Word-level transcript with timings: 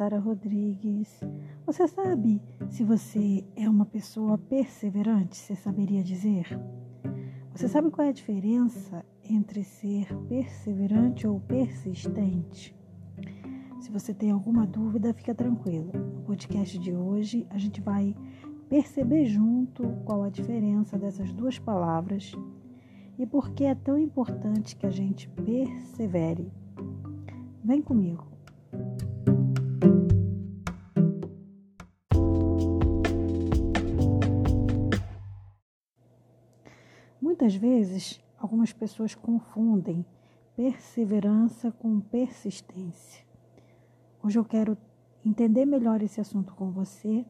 Sara 0.00 0.18
Rodrigues. 0.18 1.20
Você 1.66 1.86
sabe 1.86 2.40
se 2.70 2.82
você 2.82 3.44
é 3.54 3.68
uma 3.68 3.84
pessoa 3.84 4.38
perseverante? 4.38 5.36
Você 5.36 5.54
saberia 5.54 6.02
dizer? 6.02 6.58
Você 7.52 7.68
sabe 7.68 7.90
qual 7.90 8.06
é 8.06 8.08
a 8.08 8.14
diferença 8.14 9.04
entre 9.22 9.62
ser 9.62 10.08
perseverante 10.26 11.26
ou 11.26 11.38
persistente? 11.40 12.74
Se 13.78 13.92
você 13.92 14.14
tem 14.14 14.30
alguma 14.30 14.66
dúvida, 14.66 15.12
fica 15.12 15.34
tranquilo. 15.34 15.92
No 15.92 16.22
podcast 16.22 16.78
de 16.78 16.96
hoje, 16.96 17.46
a 17.50 17.58
gente 17.58 17.82
vai 17.82 18.16
perceber 18.70 19.26
junto 19.26 19.86
qual 20.06 20.22
a 20.22 20.30
diferença 20.30 20.96
dessas 20.96 21.30
duas 21.30 21.58
palavras 21.58 22.32
e 23.18 23.26
por 23.26 23.50
que 23.50 23.64
é 23.64 23.74
tão 23.74 23.98
importante 23.98 24.76
que 24.76 24.86
a 24.86 24.90
gente 24.90 25.28
persevere. 25.28 26.50
Vem 27.62 27.82
comigo. 27.82 28.29
Muitas 37.40 37.56
vezes, 37.56 38.20
algumas 38.36 38.70
pessoas 38.70 39.14
confundem 39.14 40.04
perseverança 40.54 41.72
com 41.72 41.98
persistência. 41.98 43.24
Hoje 44.22 44.38
eu 44.38 44.44
quero 44.44 44.76
entender 45.24 45.64
melhor 45.64 46.02
esse 46.02 46.20
assunto 46.20 46.54
com 46.54 46.70
você 46.70 47.24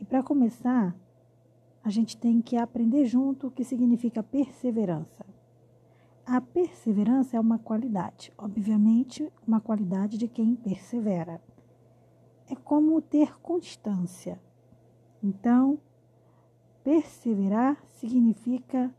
e, 0.00 0.04
para 0.06 0.22
começar, 0.22 0.96
a 1.84 1.90
gente 1.90 2.16
tem 2.16 2.40
que 2.40 2.56
aprender 2.56 3.04
junto 3.04 3.48
o 3.48 3.50
que 3.50 3.62
significa 3.62 4.22
perseverança. 4.22 5.26
A 6.24 6.40
perseverança 6.40 7.36
é 7.36 7.40
uma 7.40 7.58
qualidade, 7.58 8.32
obviamente, 8.38 9.30
uma 9.46 9.60
qualidade 9.60 10.16
de 10.16 10.26
quem 10.26 10.56
persevera. 10.56 11.38
É 12.48 12.54
como 12.54 13.02
ter 13.02 13.38
constância. 13.42 14.40
Então, 15.22 15.78
perseverar 16.82 17.76
significa 17.90 18.90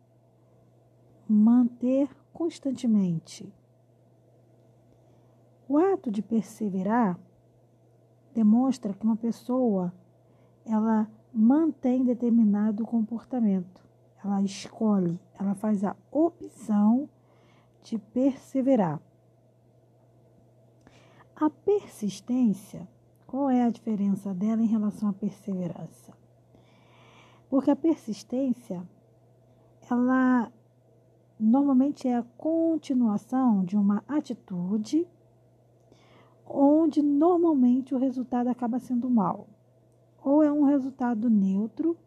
manter 1.32 2.10
constantemente. 2.34 3.52
O 5.68 5.78
ato 5.78 6.12
de 6.12 6.22
perseverar 6.22 7.18
demonstra 8.34 8.94
que 8.94 9.06
uma 9.06 9.16
pessoa 9.16 9.94
ela 10.66 11.10
mantém 11.34 12.04
determinado 12.04 12.86
comportamento. 12.86 13.82
Ela 14.24 14.42
escolhe, 14.42 15.20
ela 15.40 15.56
faz 15.56 15.84
a 15.84 15.96
opção 16.12 17.10
de 17.84 17.98
perseverar. 17.98 19.02
A 21.36 21.50
persistência, 21.50 22.88
qual 23.26 23.50
é 23.50 23.64
a 23.64 23.70
diferença 23.70 24.34
dela 24.34 24.62
em 24.62 24.68
relação 24.68 25.10
à 25.10 25.14
perseverança? 25.14 26.14
Porque 27.50 27.72
a 27.72 27.76
persistência, 27.76 28.88
ela 29.90 30.52
normalmente 31.42 32.08
é 32.08 32.16
a 32.16 32.24
continuação 32.38 33.66
de 33.66 33.76
uma 33.76 34.04
atitude 34.08 35.08
onde 36.46 37.02
normalmente 37.02 37.96
o 37.96 37.98
resultado 37.98 38.48
acaba 38.48 38.78
sendo 38.78 39.10
mal, 39.10 39.48
ou 40.24 40.44
é 40.44 40.52
um 40.52 40.66
resultado 40.66 41.30
neutro 41.30 41.98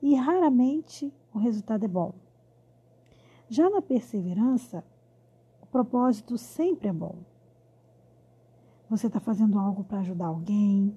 e 0.00 0.14
raramente 0.14 1.12
o 1.34 1.38
resultado 1.38 1.84
é 1.84 1.88
bom. 1.88 2.14
Já 3.50 3.68
na 3.68 3.82
perseverança, 3.82 4.82
o 5.60 5.66
propósito 5.66 6.38
sempre 6.38 6.88
é 6.88 6.92
bom. 6.92 7.16
Você 8.88 9.08
está 9.08 9.20
fazendo 9.20 9.58
algo 9.58 9.84
para 9.84 10.00
ajudar 10.00 10.26
alguém, 10.26 10.96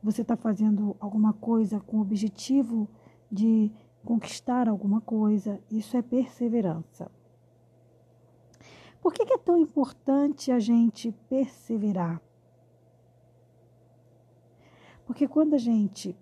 você 0.00 0.22
está 0.22 0.36
fazendo 0.36 0.96
alguma 1.00 1.32
coisa 1.32 1.80
com 1.80 1.96
o 1.96 2.02
objetivo 2.02 2.88
de 3.30 3.72
conquistar 4.06 4.68
alguma 4.68 5.00
coisa, 5.00 5.60
isso 5.68 5.96
é 5.96 6.02
perseverança. 6.02 7.10
Por 9.02 9.12
que, 9.12 9.22
é 9.32 9.38
tão 9.38 9.58
importante 9.58 10.50
a 10.52 10.60
gente 10.60 11.12
perseverar? 11.28 12.22
Porque 15.04 15.26
quando 15.26 15.54
a 15.54 15.58
gente 15.58 16.16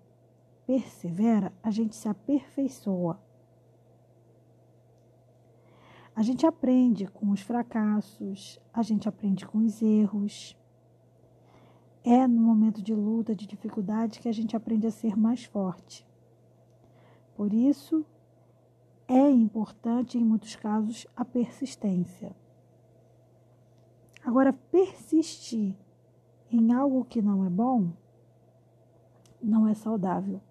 persevera, 0.65 1.53
a 1.61 1.69
gente 1.69 1.95
se 1.95 2.09
aperfeiçoa. 2.09 3.19
A 6.15 6.23
gente 6.23 6.45
aprende 6.45 7.07
com 7.07 7.29
os 7.29 7.41
fracassos, 7.41 8.59
a 8.73 8.81
gente 8.81 9.07
aprende 9.07 9.45
com 9.45 9.59
os 9.59 9.81
erros. 9.81 10.57
É 12.03 12.25
no 12.25 12.41
momento 12.41 12.81
de 12.81 12.93
luta, 12.93 13.35
de 13.35 13.45
dificuldade, 13.45 14.19
que 14.19 14.29
a 14.29 14.33
gente 14.33 14.55
aprende 14.55 14.87
a 14.87 14.91
ser 14.91 15.15
mais 15.15 15.43
forte. 15.43 16.05
Por 17.35 17.53
isso, 17.53 18.05
é 19.07 19.29
importante, 19.29 20.17
em 20.17 20.23
muitos 20.23 20.55
casos, 20.55 21.05
a 21.15 21.23
persistência. 21.23 22.35
Agora, 24.23 24.53
persistir 24.53 25.75
em 26.49 26.71
algo 26.73 27.05
que 27.05 27.21
não 27.21 27.45
é 27.45 27.49
bom 27.49 27.91
não 29.41 29.67
é 29.67 29.73
saudável. 29.73 30.41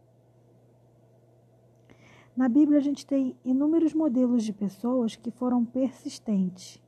Na 2.37 2.49
Bíblia, 2.49 2.79
a 2.79 2.83
gente 2.83 3.07
tem 3.07 3.37
inúmeros 3.45 3.95
modelos 3.95 4.45
de 4.45 4.53
pessoas 4.53 5.17
que 5.17 5.31
foram 5.31 5.65
persistentes 5.65 6.81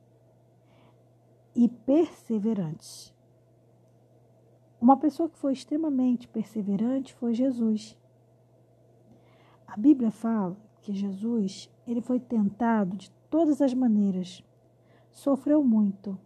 e 1.55 1.67
perseverantes. 1.67 3.13
Uma 4.79 4.95
pessoa 4.95 5.27
que 5.27 5.37
foi 5.37 5.53
extremamente 5.53 6.27
perseverante 6.27 7.13
foi 7.15 7.33
Jesus. 7.33 7.97
A 9.67 9.75
Bíblia 9.75 10.09
fala 10.09 10.57
que 10.81 10.93
Jesus 10.93 11.69
ele 11.85 12.01
foi 12.01 12.19
tentado 12.19 12.95
de 12.95 13.11
todas 13.29 13.61
as 13.61 13.73
maneiras, 13.73 14.43
sofreu 15.11 15.63
muito, 15.63 16.17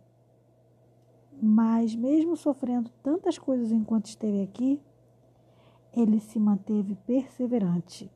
mas, 1.41 1.95
mesmo 1.95 2.37
sofrendo 2.37 2.91
tantas 3.01 3.39
coisas 3.39 3.71
enquanto 3.71 4.05
esteve 4.05 4.43
aqui, 4.43 4.79
ele 5.91 6.19
se 6.19 6.39
manteve 6.39 6.95
perseverante. 6.95 8.11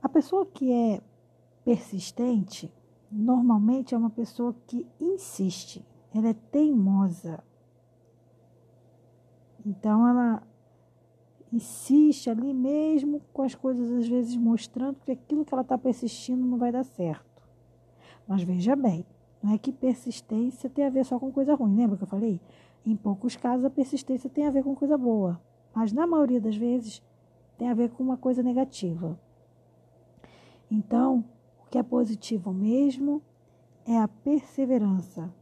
A 0.00 0.08
pessoa 0.08 0.46
que 0.46 0.72
é 0.72 1.02
persistente 1.64 2.72
normalmente 3.10 3.92
é 3.92 3.98
uma 3.98 4.10
pessoa 4.10 4.54
que 4.66 4.86
insiste, 5.00 5.84
ela 6.14 6.28
é 6.28 6.34
teimosa. 6.34 7.42
Então 9.64 10.06
ela 10.06 10.42
insiste 11.52 12.28
ali 12.28 12.52
mesmo 12.52 13.20
com 13.32 13.42
as 13.42 13.54
coisas 13.54 13.90
às 13.90 14.08
vezes 14.08 14.36
mostrando 14.36 14.98
que 15.04 15.12
aquilo 15.12 15.44
que 15.44 15.54
ela 15.54 15.62
está 15.62 15.78
persistindo 15.78 16.44
não 16.44 16.58
vai 16.58 16.72
dar 16.72 16.84
certo. 16.84 17.42
Mas 18.26 18.42
veja 18.42 18.74
bem, 18.74 19.06
não 19.42 19.52
é 19.52 19.58
que 19.58 19.70
persistência 19.70 20.68
tem 20.68 20.84
a 20.84 20.90
ver 20.90 21.04
só 21.04 21.18
com 21.18 21.30
coisa 21.30 21.54
ruim. 21.54 21.76
Lembra 21.76 21.96
que 21.96 22.02
eu 22.02 22.08
falei? 22.08 22.40
Em 22.84 22.96
poucos 22.96 23.36
casos 23.36 23.64
a 23.64 23.70
persistência 23.70 24.28
tem 24.30 24.46
a 24.46 24.50
ver 24.50 24.62
com 24.62 24.74
coisa 24.74 24.98
boa, 24.98 25.40
mas 25.74 25.92
na 25.92 26.06
maioria 26.06 26.40
das 26.40 26.56
vezes 26.56 27.02
tem 27.56 27.68
a 27.68 27.74
ver 27.74 27.90
com 27.90 28.02
uma 28.02 28.16
coisa 28.16 28.42
negativa. 28.42 29.18
Então, 30.70 31.24
o 31.60 31.70
que 31.70 31.78
é 31.78 31.82
positivo 31.82 32.52
mesmo 32.52 33.22
é 33.86 33.96
a 33.98 34.08
perseverança. 34.08 35.32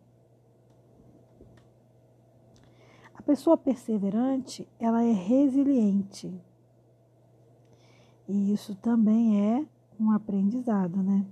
A 3.14 3.14
pessoa 3.25 3.57
perseverante, 3.57 4.69
ela 4.79 5.03
é 5.03 5.13
resiliente. 5.13 6.33
E 8.29 8.53
isso 8.53 8.75
também 8.77 9.41
é 9.41 9.67
um 9.99 10.11
aprendizado, 10.11 11.03
né? 11.03 11.27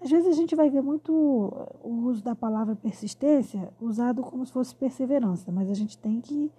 Às 0.00 0.10
vezes 0.10 0.28
a 0.28 0.32
gente 0.32 0.54
vai 0.54 0.70
ver 0.70 0.80
muito 0.80 1.12
o 1.12 1.90
uso 2.06 2.22
da 2.22 2.34
palavra 2.34 2.76
persistência 2.76 3.72
usado 3.80 4.22
como 4.22 4.46
se 4.46 4.52
fosse 4.52 4.74
perseverança, 4.74 5.50
mas 5.50 5.68
a 5.68 5.74
gente 5.74 5.98
tem 5.98 6.20
que 6.20 6.52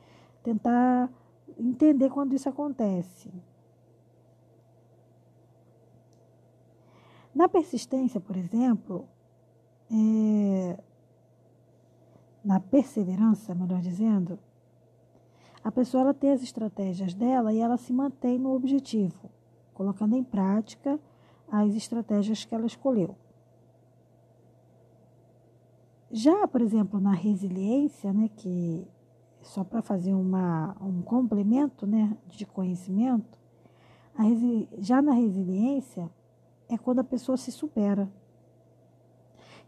tentar 0.43 1.09
entender 1.57 2.09
quando 2.09 2.33
isso 2.33 2.49
acontece. 2.49 3.31
Na 7.33 7.47
persistência, 7.47 8.19
por 8.19 8.35
exemplo, 8.35 9.07
é, 9.89 9.95
na 12.49 12.59
perseverança, 12.59 13.53
melhor 13.53 13.79
dizendo, 13.79 14.39
a 15.63 15.71
pessoa 15.71 16.01
ela 16.01 16.15
tem 16.15 16.31
as 16.31 16.41
estratégias 16.41 17.13
dela 17.13 17.53
e 17.53 17.59
ela 17.59 17.77
se 17.77 17.93
mantém 17.93 18.39
no 18.39 18.55
objetivo, 18.55 19.29
colocando 19.71 20.15
em 20.15 20.23
prática 20.23 20.99
as 21.51 21.75
estratégias 21.75 22.43
que 22.43 22.55
ela 22.55 22.65
escolheu. 22.65 23.15
Já, 26.09 26.47
por 26.47 26.59
exemplo, 26.59 26.99
na 26.99 27.11
resiliência, 27.11 28.11
né, 28.11 28.31
que 28.35 28.87
só 29.43 29.63
para 29.63 29.83
fazer 29.83 30.15
uma, 30.15 30.75
um 30.81 31.03
complemento 31.03 31.85
né, 31.85 32.17
de 32.25 32.47
conhecimento, 32.47 33.37
já 34.79 35.03
na 35.03 35.13
resiliência 35.13 36.09
é 36.67 36.79
quando 36.79 36.97
a 36.97 37.03
pessoa 37.03 37.37
se 37.37 37.51
supera. 37.51 38.11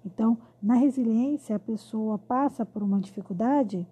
Então, 0.06 0.38
na 0.62 0.76
resiliência, 0.76 1.56
a 1.56 1.60
pessoa 1.60 2.18
passa 2.18 2.66
por 2.66 2.82
uma 2.82 3.00
dificuldade 3.00 3.88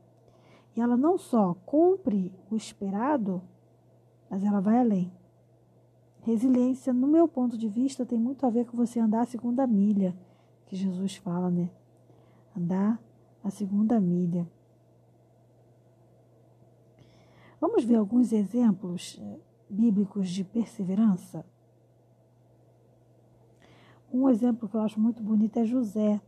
e 0.76 0.82
ela 0.82 0.98
não 0.98 1.18
só 1.18 1.56
cumpre 1.66 2.34
o 2.50 2.56
esperado, 2.56 3.42
mas 4.30 4.44
ela 4.44 4.60
vai 4.60 4.80
além. 4.80 5.12
Resiliência, 6.22 6.94
no 6.94 7.08
meu 7.08 7.28
ponto 7.28 7.58
de 7.58 7.68
vista, 7.68 8.06
tem 8.06 8.20
muito 8.20 8.46
a 8.46 8.50
ver 8.50 8.66
com 8.66 8.76
você 8.76 9.00
andar 9.00 9.22
a 9.22 9.26
segunda 9.26 9.66
milha, 9.66 10.16
que 10.66 10.76
Jesus 10.76 11.16
fala, 11.16 11.50
né? 11.50 11.70
Andar 12.56 13.02
a 13.44 13.50
segunda 13.50 14.00
milha. 14.00 14.48
Vamos 17.60 17.84
ver 17.84 17.96
alguns 17.96 18.32
exemplos 18.32 19.20
eh, 19.22 19.40
bíblicos 19.70 20.30
de 20.30 20.44
perseverança? 20.44 21.46
Um 24.12 24.28
exemplo 24.28 24.68
que 24.68 24.76
eu 24.76 24.82
acho 24.82 25.00
muito 25.00 25.22
bonito 25.22 25.60
é 25.60 25.66
José, 25.66 26.20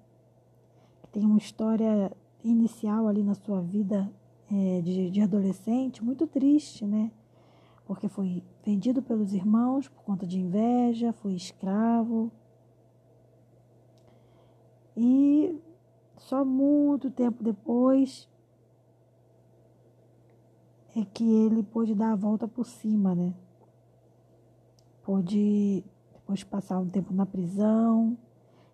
que 1.01 1.09
tem 1.09 1.25
uma 1.25 1.39
história 1.39 2.11
inicial 2.43 3.07
ali 3.07 3.23
na 3.23 3.33
sua 3.33 3.59
vida 3.59 4.11
é, 4.51 4.81
de, 4.81 5.09
de 5.09 5.21
adolescente 5.21 6.03
muito 6.03 6.27
triste, 6.27 6.85
né? 6.85 7.11
Porque 7.85 8.07
foi 8.07 8.43
vendido 8.63 9.01
pelos 9.01 9.33
irmãos 9.33 9.87
por 9.87 10.03
conta 10.03 10.27
de 10.27 10.39
inveja, 10.39 11.11
foi 11.11 11.33
escravo. 11.33 12.31
E 14.95 15.59
só 16.17 16.45
muito 16.45 17.09
tempo 17.09 17.43
depois 17.43 18.29
é 20.95 21.03
que 21.03 21.23
ele 21.23 21.63
pôde 21.63 21.95
dar 21.95 22.11
a 22.11 22.15
volta 22.15 22.47
por 22.47 22.65
cima, 22.67 23.15
né? 23.15 23.33
Pôde 25.03 25.83
depois 26.31 26.43
passar 26.43 26.79
um 26.79 26.87
tempo 26.87 27.13
na 27.13 27.25
prisão 27.25 28.17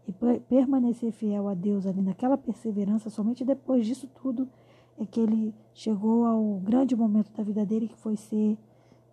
e 0.08 0.14
permanecer 0.42 1.12
fiel 1.12 1.48
a 1.48 1.54
Deus 1.54 1.86
ali 1.86 2.02
naquela 2.02 2.38
perseverança, 2.38 3.10
somente 3.10 3.44
depois 3.44 3.86
disso 3.86 4.08
tudo 4.22 4.48
é 4.98 5.06
que 5.06 5.20
ele 5.20 5.54
chegou 5.74 6.26
ao 6.26 6.60
grande 6.60 6.96
momento 6.96 7.32
da 7.32 7.44
vida 7.44 7.66
dele, 7.66 7.88
que 7.88 7.98
foi 7.98 8.16
ser 8.16 8.58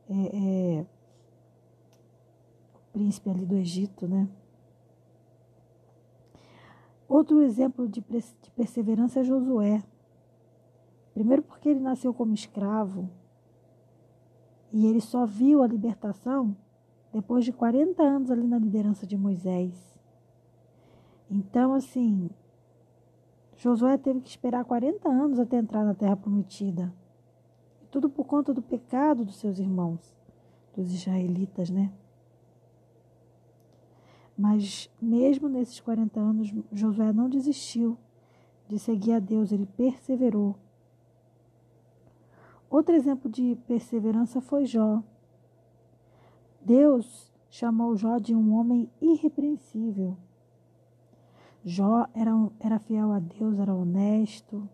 é, 0.09 0.15
é, 0.15 0.87
o 2.75 2.93
príncipe 2.93 3.31
ali 3.31 3.45
do 3.45 3.57
Egito, 3.57 4.07
né? 4.07 4.29
Outro 7.09 7.43
exemplo 7.43 7.89
de, 7.89 8.01
de 8.01 8.51
perseverança 8.51 9.21
é 9.21 9.25
Josué. 9.25 9.83
Primeiro 11.13 11.43
porque 11.43 11.69
ele 11.69 11.81
nasceu 11.81 12.13
como 12.15 12.35
escravo 12.35 13.09
e 14.73 14.87
ele 14.87 15.01
só 15.01 15.27
viu 15.27 15.63
a 15.63 15.67
libertação 15.67 16.57
depois 17.15 17.45
de 17.45 17.53
40 17.53 18.03
anos 18.03 18.29
ali 18.29 18.45
na 18.45 18.59
liderança 18.59 19.07
de 19.07 19.17
Moisés. 19.17 19.97
Então, 21.31 21.73
assim, 21.73 22.29
Josué 23.57 23.97
teve 23.97 24.21
que 24.21 24.29
esperar 24.29 24.65
40 24.65 25.09
anos 25.09 25.39
até 25.39 25.59
entrar 25.59 25.85
na 25.85 25.95
terra 25.95 26.17
prometida. 26.17 26.93
Tudo 27.89 28.11
por 28.11 28.25
conta 28.25 28.53
do 28.53 28.61
pecado 28.61 29.25
dos 29.25 29.37
seus 29.37 29.61
irmãos, 29.61 30.13
dos 30.75 30.93
israelitas, 30.93 31.71
né? 31.71 31.93
Mas 34.37 34.91
mesmo 35.01 35.49
nesses 35.49 35.79
40 35.79 36.19
anos, 36.19 36.53
Josué 36.73 37.13
não 37.13 37.29
desistiu 37.31 37.97
de 38.67 38.77
seguir 38.77 39.13
a 39.13 39.21
Deus, 39.21 39.53
ele 39.53 39.67
perseverou. 39.67 40.57
Outro 42.69 42.93
exemplo 42.93 43.31
de 43.31 43.57
perseverança 43.69 44.41
foi 44.41 44.67
Jó. 44.67 45.01
Deus 46.65 47.31
chamou 47.51 47.95
Jó 47.95 48.19
de 48.19 48.35
um 48.35 48.55
homem 48.55 48.91
irrepreensível. 49.01 50.17
Jó 51.63 52.07
era, 52.15 52.33
era 52.59 52.79
fiel 52.79 53.13
a 53.13 53.19
Deus, 53.19 53.59
era 53.59 53.75
honesto. 53.75 54.69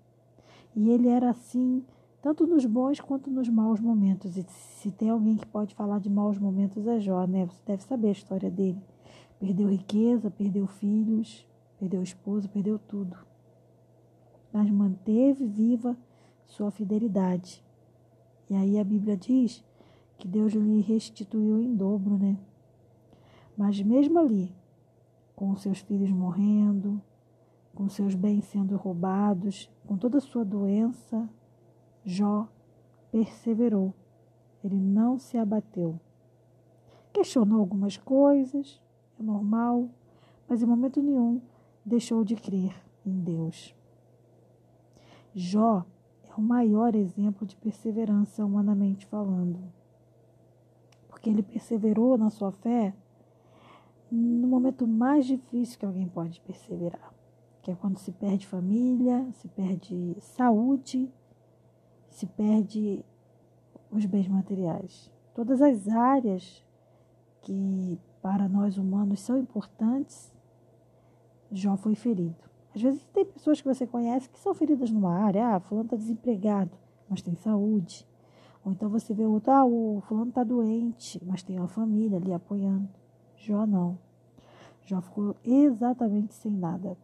E 0.75 0.89
ele 0.89 1.09
era 1.09 1.31
assim, 1.31 1.85
tanto 2.23 2.47
nos 2.47 2.65
bons 2.65 3.01
quanto 3.01 3.29
nos 3.29 3.49
maus 3.49 3.81
momentos. 3.81 4.37
E 4.37 4.45
se 4.49 4.91
tem 4.93 5.11
alguém 5.11 5.37
que 5.37 5.47
pode 5.47 5.75
falar 5.75 5.99
de 5.99 6.09
maus 6.09 6.39
momentos 6.39 6.87
é 6.87 7.01
Jó, 7.01 7.27
né? 7.27 7.47
Você 7.47 7.61
deve 7.67 7.83
saber 7.83 8.09
a 8.09 8.13
história 8.13 8.51
dele. 8.51 8.81
Perdeu 9.39 9.69
riqueza, 9.69 10.31
perdeu 10.31 10.67
filhos, 10.67 11.47
perdeu 11.79 12.03
esposa, 12.03 12.49
perdeu 12.49 12.79
tudo. 12.79 13.17
Mas 14.53 14.71
manteve 14.71 15.47
viva 15.47 15.97
sua 16.47 16.71
fidelidade. 16.71 17.65
E 18.49 18.55
aí 18.55 18.79
a 18.79 18.85
Bíblia 18.85 19.17
diz 19.17 19.65
que 20.21 20.29
Deus 20.29 20.53
lhe 20.53 20.83
restituiu 20.83 21.61
em 21.61 21.75
dobro, 21.75 22.19
né? 22.19 22.39
Mas 23.57 23.81
mesmo 23.83 24.19
ali, 24.19 24.55
com 25.35 25.57
seus 25.57 25.79
filhos 25.79 26.11
morrendo, 26.11 27.01
com 27.75 27.89
seus 27.89 28.15
bens 28.15 28.45
sendo 28.45 28.77
roubados, 28.77 29.71
com 29.87 29.97
toda 29.97 30.19
a 30.19 30.21
sua 30.21 30.45
doença, 30.45 31.29
Jó 32.05 32.47
perseverou. 33.11 33.95
Ele 34.63 34.79
não 34.79 35.19
se 35.19 35.39
abateu. 35.39 35.99
Questionou 37.13 37.61
algumas 37.61 37.97
coisas, 37.97 38.81
é 39.19 39.23
normal, 39.23 39.89
mas 40.47 40.63
em 40.63 40.67
momento 40.67 41.03
nenhum 41.03 41.41
deixou 41.85 42.23
de 42.25 42.37
crer 42.37 42.75
em 43.07 43.19
Deus. 43.21 43.75
Jó 45.35 45.87
é 46.29 46.35
o 46.37 46.43
maior 46.43 46.95
exemplo 46.95 47.47
de 47.47 47.57
perseverança 47.57 48.45
humanamente 48.45 49.07
falando. 49.07 49.80
Porque 51.21 51.29
ele 51.29 51.43
perseverou 51.43 52.17
na 52.17 52.31
sua 52.31 52.51
fé 52.51 52.95
no 54.11 54.49
momento 54.49 54.87
mais 54.89 55.27
difícil 55.27 55.79
que 55.79 55.85
alguém 55.85 56.09
pode 56.09 56.41
perseverar, 56.41 57.13
que 57.61 57.71
é 57.71 57.75
quando 57.75 57.99
se 57.99 58.11
perde 58.11 58.47
família, 58.47 59.31
se 59.33 59.47
perde 59.49 60.17
saúde, 60.19 61.13
se 62.09 62.25
perde 62.27 63.05
os 63.91 64.07
bens 64.07 64.29
materiais. 64.29 65.13
Todas 65.35 65.61
as 65.61 65.87
áreas 65.89 66.65
que 67.43 68.01
para 68.23 68.49
nós 68.49 68.79
humanos 68.79 69.21
são 69.21 69.37
importantes, 69.37 70.35
Jó 71.53 71.77
foi 71.77 71.95
ferido. 71.95 72.49
Às 72.75 72.81
vezes 72.81 73.05
tem 73.13 73.27
pessoas 73.27 73.61
que 73.61 73.69
você 73.69 73.87
conhece 73.87 74.31
que 74.31 74.39
são 74.39 74.55
feridas 74.55 74.91
numa 74.91 75.13
área. 75.13 75.55
Ah, 75.55 75.61
fulano 75.61 75.85
está 75.85 75.99
desempregado, 75.99 76.71
mas 77.11 77.21
tem 77.21 77.35
saúde. 77.35 78.09
Ou 78.65 78.73
então 78.73 78.89
você 78.89 79.15
vê 79.15 79.25
outro, 79.25 79.51
ah, 79.53 79.65
o 79.65 80.03
fulano 80.07 80.29
está 80.29 80.45
doente, 80.45 81.21
mas 81.25 81.43
tem 81.43 81.59
uma 81.59 81.69
família 81.69 82.19
ali 82.19 82.33
apoiando. 82.33 82.89
Jó 83.37 83.67
não. 83.67 83.99
Jó 84.85 85.01
ficou 85.01 85.35
exatamente 85.45 86.35
sem 86.35 86.53
nada. 86.53 86.97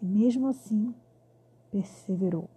E 0.00 0.06
mesmo 0.06 0.46
assim, 0.46 0.94
perseverou. 1.70 2.48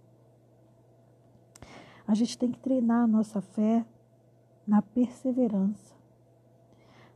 A 2.06 2.14
gente 2.14 2.38
tem 2.38 2.50
que 2.50 2.58
treinar 2.58 3.04
a 3.04 3.06
nossa 3.06 3.40
fé 3.40 3.84
na 4.66 4.80
perseverança. 4.80 5.94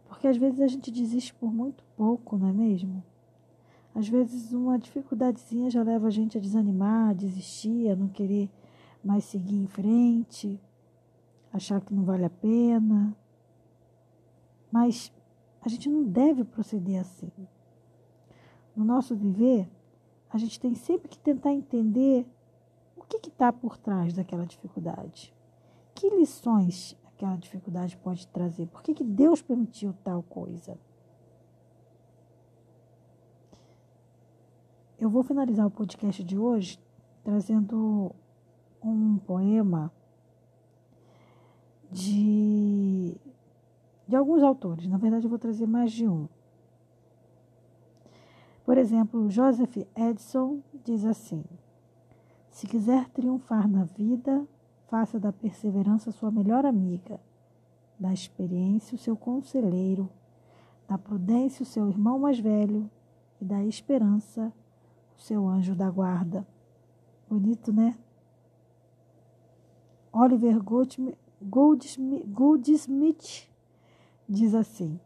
Porque 0.09 0.29
às 0.29 0.37
vezes 0.37 0.61
a 0.61 0.67
gente 0.67 0.91
desiste 0.91 1.35
por 1.35 1.52
muito 1.52 1.83
pouco, 1.97 2.37
não 2.37 2.49
é 2.49 2.52
mesmo? 2.52 3.02
Às 3.95 4.09
vezes 4.09 4.52
uma 4.52 4.79
dificuldadezinha 4.79 5.71
já 5.71 5.83
leva 5.83 6.09
a 6.09 6.11
gente 6.11 6.37
a 6.37 6.41
desanimar, 6.41 7.11
a 7.11 7.14
desistir, 7.14 7.91
a 7.91 7.97
não 7.97 8.09
querer 8.09 8.50
mais 9.02 9.25
seguir 9.25 9.57
em 9.57 9.67
frente, 9.67 10.61
achar 11.57 11.81
que 11.81 11.93
não 11.93 12.05
vale 12.05 12.25
a 12.25 12.31
pena. 12.31 13.17
Mas 14.71 15.13
a 15.61 15.69
gente 15.69 15.89
não 15.89 16.05
deve 16.05 16.45
proceder 16.45 17.01
assim. 17.01 17.31
No 18.75 18.85
nosso 18.85 19.17
viver, 19.17 19.69
a 20.31 20.39
gente 20.39 20.61
tem 20.61 20.75
sempre 20.75 21.09
que 21.09 21.19
tentar 21.19 21.53
entender 21.53 22.27
o 22.97 23.03
que 23.03 23.29
está 23.29 23.53
por 23.53 23.79
trás 23.79 24.13
daquela 24.13 24.47
dificuldade. 24.47 25.35
Que 25.95 26.11
lições 26.11 26.97
aquela 27.07 27.37
dificuldade 27.37 27.97
pode 27.97 28.27
trazer? 28.29 28.67
Por 28.67 28.83
que, 28.83 28.95
que 28.95 29.05
Deus 29.05 29.41
permitiu 29.41 29.95
tal 30.05 30.23
coisa? 30.23 30.79
Eu 34.99 35.11
vou 35.11 35.23
finalizar 35.23 35.67
o 35.67 35.71
podcast 35.71 36.23
de 36.23 36.39
hoje 36.39 36.79
trazendo 37.25 38.15
um 38.83 39.19
poema 39.19 39.93
de, 41.90 43.16
de 44.07 44.16
alguns 44.16 44.43
autores. 44.43 44.87
Na 44.88 44.99
verdade, 44.99 45.25
eu 45.25 45.31
vou 45.31 45.38
trazer 45.38 45.66
mais 45.66 45.93
de 45.93 46.09
um. 46.09 46.28
Por 48.64 48.78
exemplo, 48.78 49.31
Joseph 49.31 49.76
Edson 49.95 50.61
diz 50.85 51.05
assim: 51.05 51.45
Se 52.50 52.66
quiser 52.66 53.09
triunfar 53.11 53.69
na 53.69 53.85
vida, 53.85 54.47
faça 54.88 55.21
da 55.21 55.33
perseverança 55.33 56.11
sua 56.11 56.31
melhor 56.31 56.66
amiga, 56.66 57.21
da 57.99 58.12
experiência 58.12 58.97
o 58.97 58.99
seu 58.99 59.16
conselheiro, 59.16 60.11
da 60.88 60.99
prudência 60.99 61.62
o 61.62 61.66
seu 61.66 61.88
irmão 61.88 62.19
mais 62.19 62.38
velho 62.38 62.90
e 63.40 63.45
da 63.45 63.64
esperança 63.64 64.52
o 65.16 65.21
seu 65.21 65.49
anjo 65.49 65.75
da 65.75 65.90
guarda. 65.90 66.47
Bonito, 67.28 67.73
né? 67.73 67.97
Oliver 70.12 70.61
Goldsmith 71.40 73.09
diz 74.28 74.55
assim: 74.55 74.99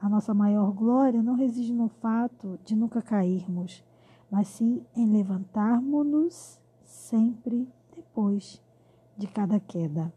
A 0.00 0.08
nossa 0.08 0.32
maior 0.32 0.72
glória 0.72 1.22
não 1.22 1.34
reside 1.34 1.72
no 1.72 1.88
fato 1.88 2.58
de 2.64 2.74
nunca 2.74 3.02
cairmos, 3.02 3.84
mas 4.30 4.48
sim 4.48 4.84
em 4.96 5.06
levantarmos-nos 5.06 6.60
sempre 6.84 7.68
depois 7.94 8.62
de 9.16 9.26
cada 9.26 9.60
queda. 9.60 10.12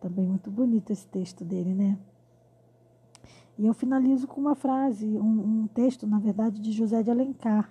Também 0.00 0.26
muito 0.26 0.50
bonito 0.50 0.90
esse 0.90 1.06
texto 1.06 1.44
dele, 1.44 1.74
né? 1.74 1.98
E 3.58 3.66
eu 3.66 3.74
finalizo 3.74 4.26
com 4.26 4.40
uma 4.40 4.54
frase, 4.54 5.06
um, 5.06 5.62
um 5.62 5.66
texto, 5.66 6.06
na 6.06 6.18
verdade, 6.18 6.60
de 6.60 6.72
José 6.72 7.02
de 7.02 7.10
Alencar, 7.10 7.70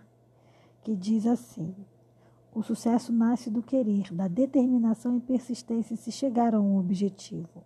que 0.83 0.95
diz 0.95 1.25
assim: 1.25 1.75
O 2.53 2.61
sucesso 2.61 3.13
nasce 3.13 3.49
do 3.49 3.63
querer, 3.63 4.13
da 4.13 4.27
determinação 4.27 5.15
e 5.15 5.21
persistência 5.21 5.95
se 5.95 6.11
chegar 6.11 6.53
a 6.53 6.59
um 6.59 6.77
objetivo. 6.77 7.63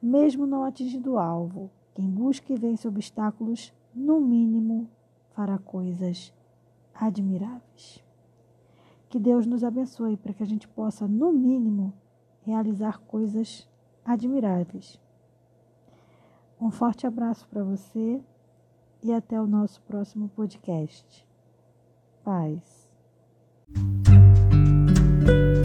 Mesmo 0.00 0.46
não 0.46 0.62
atingindo 0.62 1.12
o 1.12 1.18
alvo, 1.18 1.70
quem 1.94 2.08
busca 2.08 2.52
e 2.52 2.56
vence 2.56 2.86
obstáculos, 2.86 3.72
no 3.92 4.20
mínimo, 4.20 4.88
fará 5.30 5.58
coisas 5.58 6.32
admiráveis. 6.94 8.04
Que 9.08 9.18
Deus 9.18 9.46
nos 9.46 9.64
abençoe 9.64 10.16
para 10.16 10.32
que 10.32 10.42
a 10.42 10.46
gente 10.46 10.68
possa, 10.68 11.08
no 11.08 11.32
mínimo, 11.32 11.92
realizar 12.42 12.98
coisas 13.00 13.68
admiráveis. 14.04 15.00
Um 16.60 16.70
forte 16.70 17.06
abraço 17.06 17.48
para 17.48 17.64
você 17.64 18.22
e 19.02 19.12
até 19.12 19.40
o 19.40 19.46
nosso 19.46 19.80
próximo 19.82 20.28
podcast. 20.28 21.26
Paz. 22.22 22.83
Thank 23.74 24.08
you. 25.28 25.63